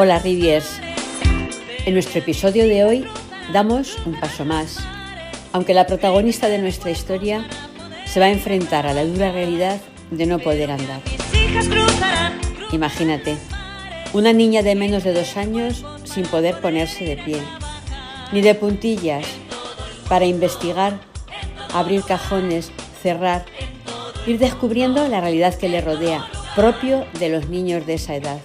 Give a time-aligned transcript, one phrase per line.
[0.00, 0.80] Hola Riviers.
[1.84, 3.04] En nuestro episodio de hoy
[3.52, 4.78] damos un paso más.
[5.50, 7.44] Aunque la protagonista de nuestra historia
[8.06, 9.80] se va a enfrentar a la dura realidad
[10.12, 11.00] de no poder andar.
[12.70, 13.38] Imagínate,
[14.12, 17.42] una niña de menos de dos años sin poder ponerse de pie,
[18.30, 19.26] ni de puntillas,
[20.08, 21.00] para investigar,
[21.74, 22.70] abrir cajones,
[23.02, 23.46] cerrar,
[24.28, 28.38] ir descubriendo la realidad que le rodea, propio de los niños de esa edad.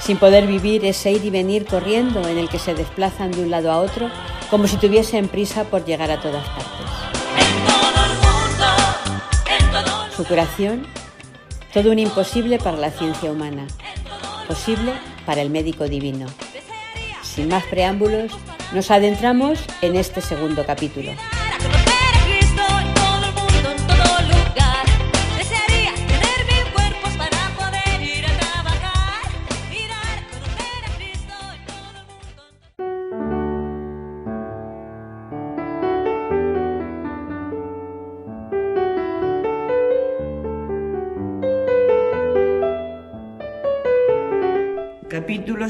[0.00, 3.50] Sin poder vivir ese ir y venir corriendo en el que se desplazan de un
[3.50, 4.10] lado a otro
[4.50, 6.86] como si tuviesen prisa por llegar a todas partes.
[10.16, 10.86] Su curación,
[11.72, 13.66] todo un imposible para la ciencia humana,
[14.48, 14.92] posible
[15.24, 16.26] para el médico divino.
[17.22, 18.32] Sin más preámbulos,
[18.72, 21.12] nos adentramos en este segundo capítulo.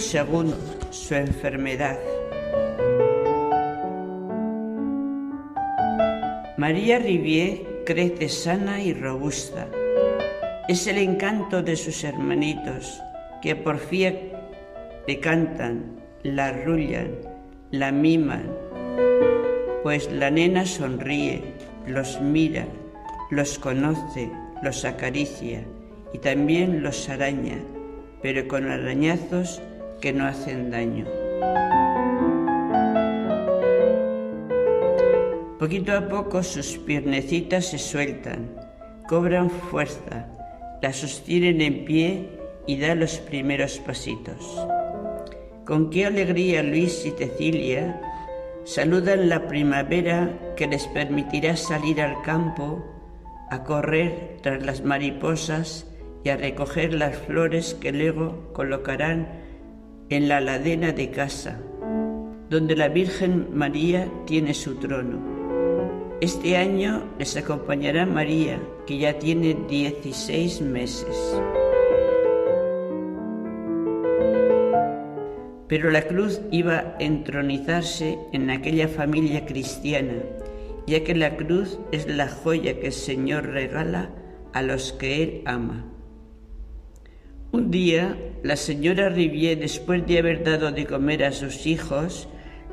[0.00, 0.56] Segundo.
[0.90, 1.98] Su enfermedad.
[6.56, 9.68] María Rivier crece sana y robusta.
[10.68, 13.00] Es el encanto de sus hermanitos
[13.42, 14.14] que por fin
[15.06, 17.10] le cantan, la arrullan,
[17.70, 18.50] la miman,
[19.82, 21.42] pues la nena sonríe,
[21.86, 22.66] los mira,
[23.30, 24.30] los conoce,
[24.62, 25.62] los acaricia
[26.12, 27.58] y también los araña
[28.22, 29.62] pero con arañazos
[30.00, 31.06] que no hacen daño.
[35.58, 38.48] Poquito a poco sus piernecitas se sueltan,
[39.06, 40.26] cobran fuerza,
[40.80, 42.28] la sostienen en pie
[42.66, 44.66] y da los primeros pasitos.
[45.66, 48.00] Con qué alegría Luis y Cecilia
[48.64, 52.84] saludan la primavera que les permitirá salir al campo
[53.50, 55.86] a correr tras las mariposas
[56.24, 59.39] y a recoger las flores que luego colocarán
[60.10, 61.60] en la ladena de casa,
[62.50, 66.18] donde la Virgen María tiene su trono.
[66.20, 71.40] Este año les acompañará María, que ya tiene 16 meses.
[75.68, 80.14] Pero la cruz iba a entronizarse en aquella familia cristiana,
[80.88, 84.10] ya que la cruz es la joya que el Señor regala
[84.52, 85.86] a los que Él ama.
[87.52, 92.28] Un día, la señora Rivier, después de haber dado de comer a sus hijos,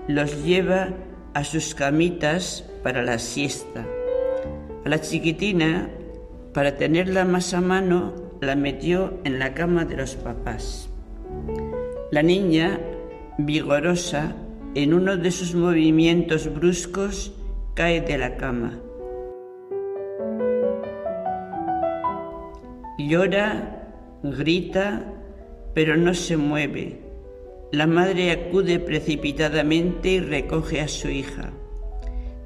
[0.08, 0.90] los lleva
[1.34, 3.88] a sus camitas para la siesta.
[4.86, 5.90] A la chiquitina,
[6.54, 10.90] para tenerla más a mano, la metió en la cama de los papás.
[12.12, 12.80] La niña,
[13.40, 14.36] vigorosa,
[14.76, 17.34] en uno de sus movimientos bruscos,
[17.74, 18.80] cae de la cama.
[23.00, 23.87] Llora
[24.24, 25.04] grita,
[25.74, 27.00] pero no se mueve.
[27.72, 31.52] La madre acude precipitadamente y recoge a su hija.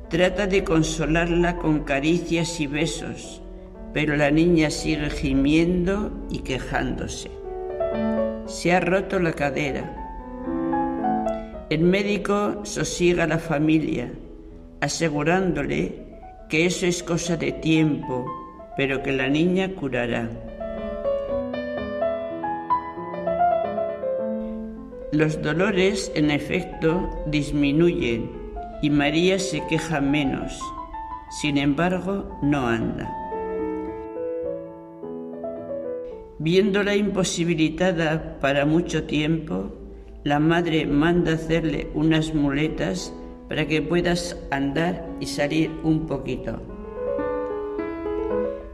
[0.09, 3.41] Trata de consolarla con caricias y besos,
[3.93, 7.31] pero la niña sigue gimiendo y quejándose.
[8.46, 9.96] Se ha roto la cadera.
[11.69, 14.11] El médico sosiega a la familia,
[14.81, 16.03] asegurándole
[16.49, 18.25] que eso es cosa de tiempo,
[18.75, 20.50] pero que la niña curará.
[25.11, 28.31] Los dolores, en efecto, disminuyen
[28.81, 30.58] y María se queja menos.
[31.41, 33.13] Sin embargo, no anda.
[36.40, 39.75] Viéndola imposibilitada para mucho tiempo,
[40.23, 43.13] la madre manda hacerle unas muletas
[43.49, 46.61] para que puedas andar y salir un poquito.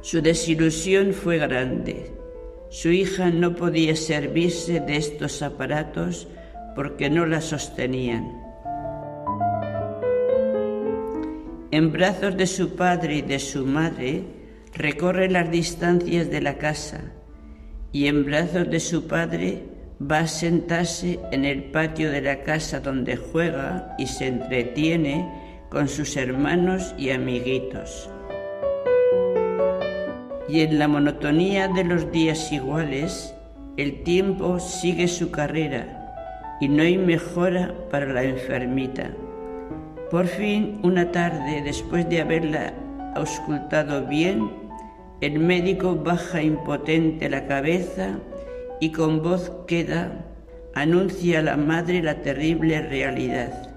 [0.02, 2.17] Su desilusión fue grande.
[2.70, 6.28] Su hija no podía servirse de estos aparatos
[6.76, 8.44] porque no la sostenían.
[11.72, 14.24] En brazos de su padre y de su madre
[14.74, 17.02] recorre las distancias de la casa
[17.92, 19.64] y en brazos de su padre
[20.00, 25.28] va a sentarse en el patio de la casa donde juega y se entretiene
[25.70, 28.10] con sus hermanos y amiguitos
[30.48, 33.34] y en la monotonía de los días iguales,
[33.76, 39.12] el tiempo sigue su carrera y no hay mejora para la enfermita.
[40.10, 42.74] Por fin, una tarde, después de haberla
[43.16, 44.50] auscultado bien,
[45.22, 48.20] el médico baja impotente la cabeza
[48.80, 50.26] y con voz queda,
[50.76, 53.76] anuncia a la madre la terrible realidad.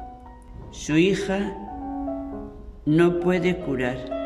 [0.71, 1.57] Su hija
[2.87, 4.20] no puede curar.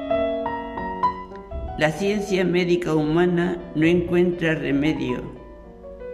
[1.77, 5.23] La ciencia médica humana no encuentra remedio,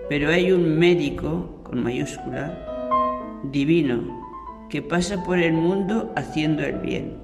[0.09, 4.27] pero hay un médico, con mayúscula, divino,
[4.71, 7.19] que pasa por el mundo haciendo el bien.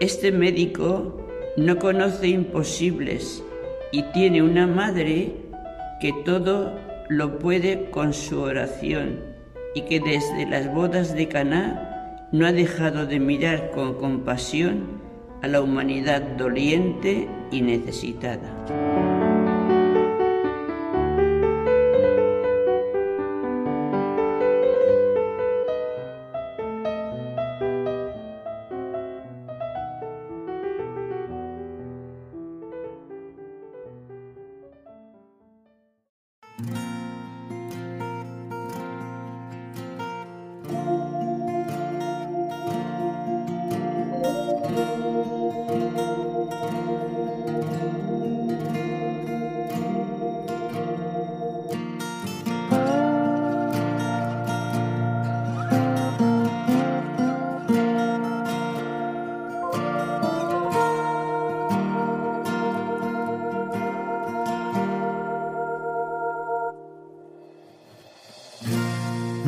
[0.00, 1.22] Este médico
[1.58, 3.44] no conoce imposibles
[3.92, 5.34] y tiene una madre
[6.00, 6.72] que todo
[7.10, 9.20] lo puede con su oración
[9.74, 14.97] y que desde las bodas de Caná no ha dejado de mirar con compasión
[15.42, 18.97] a la humanidad doliente y necesitada.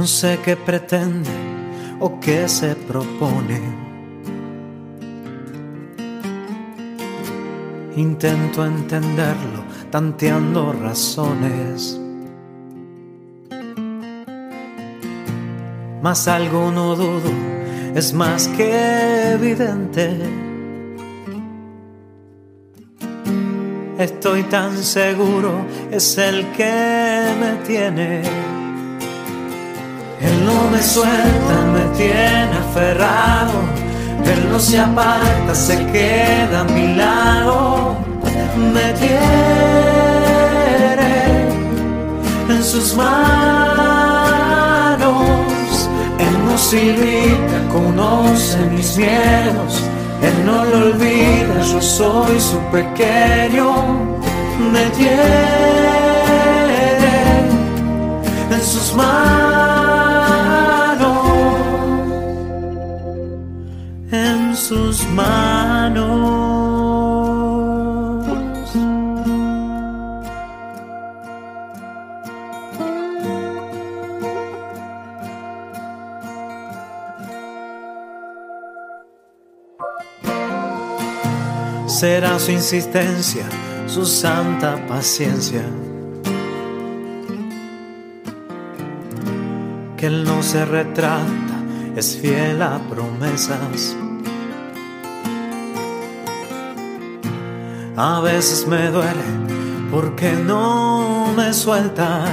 [0.01, 1.29] No sé qué pretende
[2.01, 3.61] o qué se propone.
[7.97, 12.01] Intento entenderlo tanteando razones.
[16.01, 17.31] Mas algo no dudo,
[17.95, 20.17] es más que evidente.
[23.99, 28.60] Estoy tan seguro, es el que me tiene
[30.71, 33.53] me suelta, me tiene aferrado.
[34.25, 37.97] Él no se aparta, se queda a mi lado.
[38.75, 39.11] Me tiene
[42.49, 43.11] en sus manos.
[46.19, 49.83] Él no se irrita, conoce mis miedos.
[50.23, 53.69] Él no lo olvida, yo soy su pequeño.
[54.73, 55.41] Me tiene
[58.51, 59.70] en sus manos.
[82.01, 83.45] Será su insistencia,
[83.87, 85.63] su santa paciencia.
[89.99, 91.59] Que él no se retrata,
[91.95, 93.95] es fiel a promesas.
[98.03, 99.29] A veces me duele
[99.91, 102.25] porque no me suelta.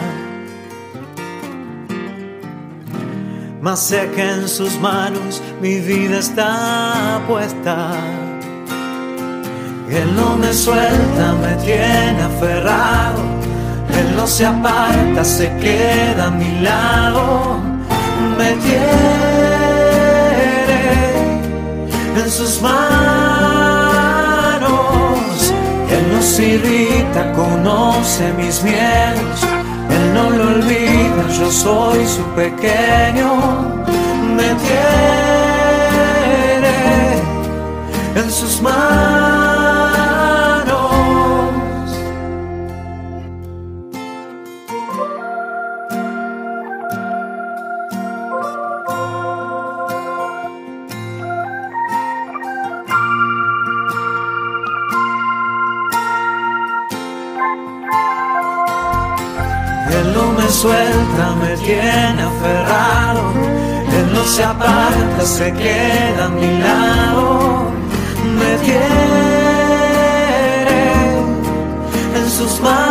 [3.62, 7.92] Mas sé que en sus manos mi vida está puesta.
[9.90, 13.24] Él no me suelta, me tiene aferrado.
[14.00, 17.58] Él no se aparta, se queda a mi lado.
[18.38, 19.37] Me tiene
[26.58, 29.44] irrita, conoce mis miedos,
[29.90, 33.30] Él no lo olvida, yo soy su pequeño,
[34.36, 35.08] me tiene
[38.16, 39.27] en sus manos.
[60.50, 63.22] Suelta, me tiene aferrado.
[63.98, 67.72] Él no se aparta, se queda a mi lado.
[68.40, 68.88] Me tiene
[72.16, 72.82] en sus manos.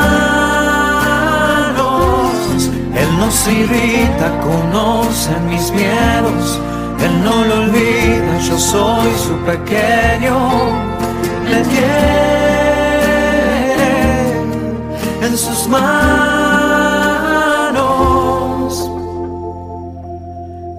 [3.00, 6.60] Él no se irrita, conoce mis miedos.
[7.04, 10.36] Él no lo olvida, yo soy su pequeño.
[11.50, 12.45] Me tiene
[15.36, 15.86] en sus manos.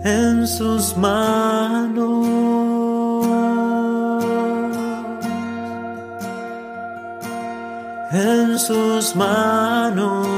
[0.04, 2.26] en sus manos.
[8.12, 10.37] En sus manos.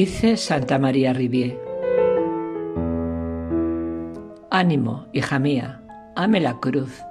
[0.00, 1.60] Dice Santa María Rivier.
[4.50, 5.82] Ánimo, hija mía,
[6.16, 7.02] ame la cruz,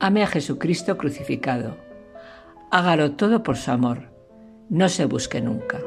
[0.00, 1.76] ame a Jesucristo crucificado,
[2.72, 4.10] hágalo todo por su amor,
[4.68, 5.78] no se busque nunca.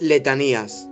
[0.00, 0.88] Letanías.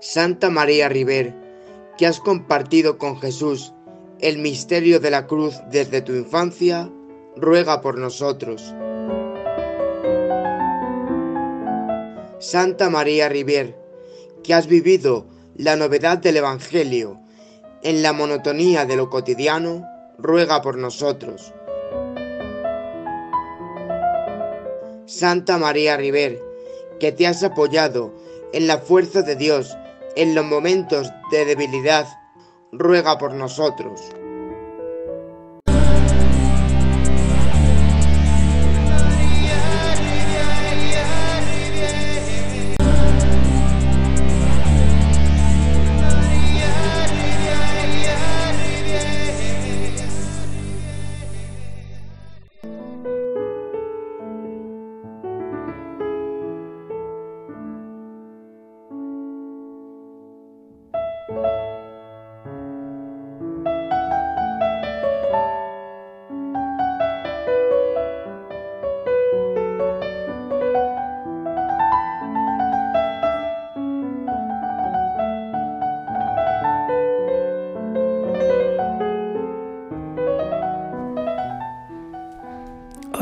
[0.00, 1.34] Santa María River,
[1.98, 3.74] que has compartido con Jesús
[4.20, 6.90] el misterio de la cruz desde tu infancia,
[7.36, 8.74] ruega por nosotros.
[12.38, 13.76] Santa María Rivier,
[14.42, 17.20] que has vivido la novedad del Evangelio
[17.82, 19.86] en la monotonía de lo cotidiano,
[20.16, 21.52] ruega por nosotros.
[25.06, 26.40] Santa María River,
[26.98, 28.14] que te has apoyado
[28.52, 29.76] en la fuerza de Dios
[30.16, 32.06] en los momentos de debilidad,
[32.72, 34.00] ruega por nosotros.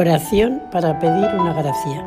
[0.02, 2.04] Oración para pedir una gracia.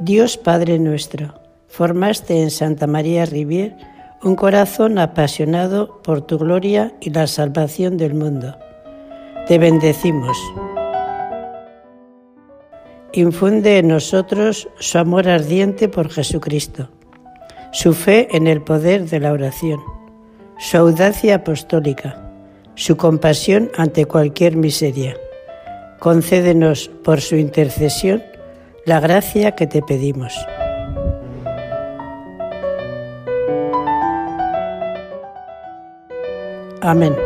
[0.00, 1.34] Dios Padre nuestro,
[1.68, 3.76] formaste en Santa María Rivier
[4.24, 8.58] un corazón apasionado por tu gloria y la salvación del mundo.
[9.46, 10.36] Te bendecimos.
[13.12, 16.90] Infunde en nosotros su amor ardiente por Jesucristo,
[17.70, 19.78] su fe en el poder de la oración,
[20.58, 22.25] su audacia apostólica
[22.76, 25.16] su compasión ante cualquier miseria.
[25.98, 28.22] Concédenos por su intercesión
[28.84, 30.32] la gracia que te pedimos.
[36.80, 37.16] Amén.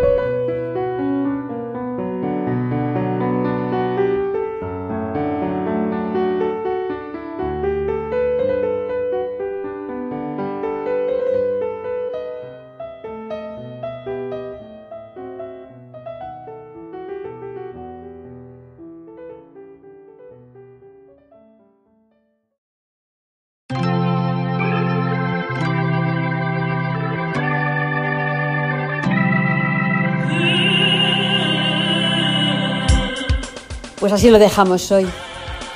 [34.00, 35.07] Pues así lo dejamos hoy.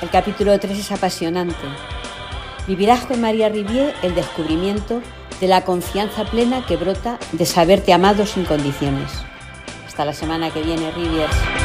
[0.01, 1.55] El capítulo 3 es apasionante.
[2.67, 5.03] Vivirá Juan María Rivier el descubrimiento
[5.39, 9.11] de la confianza plena que brota de saberte amado sin condiciones.
[9.85, 11.64] Hasta la semana que viene, Riviers.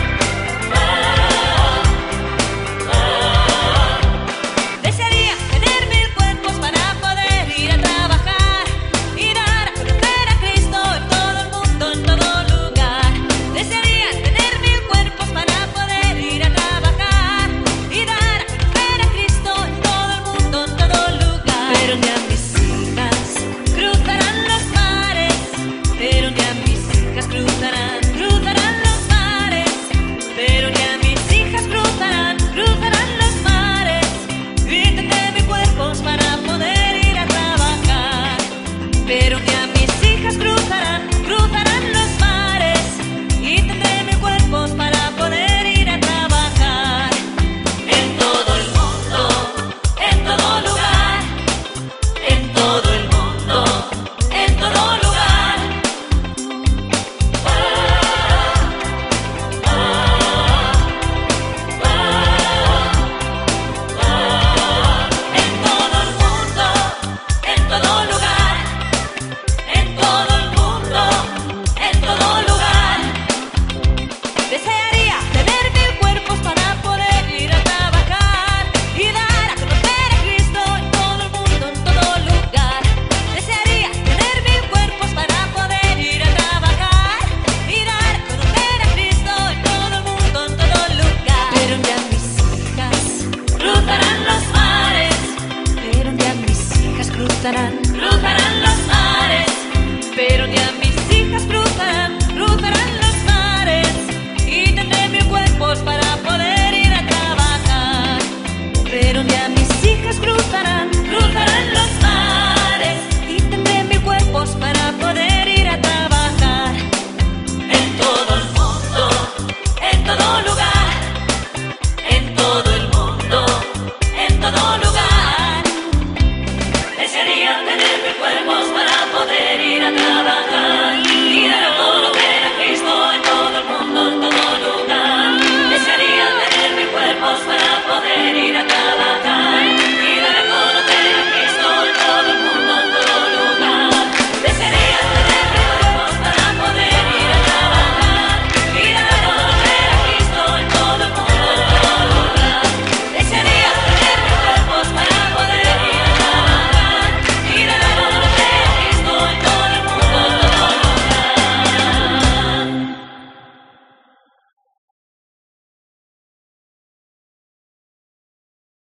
[100.28, 100.79] pero te amé.